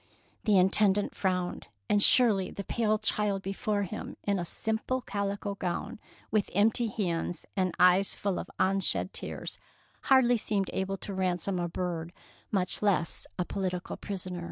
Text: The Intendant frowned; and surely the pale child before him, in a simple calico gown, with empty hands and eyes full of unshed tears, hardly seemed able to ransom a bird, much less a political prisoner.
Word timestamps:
The 0.45 0.57
Intendant 0.57 1.13
frowned; 1.13 1.67
and 1.87 2.01
surely 2.01 2.49
the 2.49 2.63
pale 2.63 2.97
child 2.97 3.43
before 3.43 3.83
him, 3.83 4.17
in 4.23 4.39
a 4.39 4.43
simple 4.45 4.99
calico 5.01 5.53
gown, 5.53 5.99
with 6.31 6.49
empty 6.55 6.87
hands 6.87 7.45
and 7.55 7.75
eyes 7.77 8.15
full 8.15 8.39
of 8.39 8.49
unshed 8.59 9.13
tears, 9.13 9.59
hardly 10.05 10.37
seemed 10.37 10.71
able 10.73 10.97
to 10.97 11.13
ransom 11.13 11.59
a 11.59 11.69
bird, 11.69 12.13
much 12.49 12.81
less 12.81 13.27
a 13.37 13.45
political 13.45 13.95
prisoner. 13.95 14.39